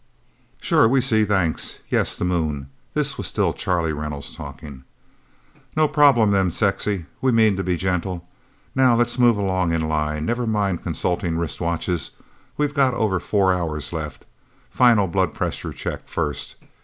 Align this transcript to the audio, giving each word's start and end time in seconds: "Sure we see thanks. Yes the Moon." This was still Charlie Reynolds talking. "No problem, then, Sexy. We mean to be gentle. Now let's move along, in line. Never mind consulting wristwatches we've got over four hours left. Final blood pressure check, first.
"Sure 0.59 0.87
we 0.87 0.99
see 0.99 1.25
thanks. 1.25 1.77
Yes 1.89 2.17
the 2.17 2.25
Moon." 2.25 2.71
This 2.95 3.19
was 3.19 3.27
still 3.27 3.53
Charlie 3.53 3.93
Reynolds 3.93 4.35
talking. 4.35 4.83
"No 5.77 5.87
problem, 5.87 6.31
then, 6.31 6.49
Sexy. 6.49 7.05
We 7.21 7.31
mean 7.31 7.55
to 7.57 7.63
be 7.63 7.77
gentle. 7.77 8.27
Now 8.73 8.95
let's 8.95 9.19
move 9.19 9.37
along, 9.37 9.73
in 9.73 9.87
line. 9.87 10.25
Never 10.25 10.47
mind 10.47 10.81
consulting 10.81 11.35
wristwatches 11.37 12.09
we've 12.57 12.73
got 12.73 12.95
over 12.95 13.19
four 13.19 13.53
hours 13.53 13.93
left. 13.93 14.25
Final 14.71 15.05
blood 15.07 15.35
pressure 15.35 15.71
check, 15.71 16.07
first. 16.07 16.55